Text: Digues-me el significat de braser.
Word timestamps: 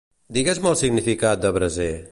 Digues-me 0.37 0.71
el 0.71 0.79
significat 0.81 1.45
de 1.47 1.55
braser. 1.59 1.91